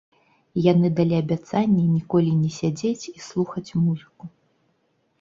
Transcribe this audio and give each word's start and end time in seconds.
Яны 0.71 0.89
далі 0.99 1.15
абяцанне 1.23 1.85
ніколі 1.97 2.31
не 2.41 2.51
сядзець 2.59 3.09
і 3.15 3.17
слухаць 3.29 3.67
музыку. 3.87 4.23